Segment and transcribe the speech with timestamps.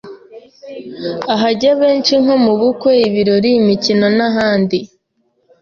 [1.33, 4.77] ahajya abeshi nko mu bukwe, ibirori, imikino n’ahandi,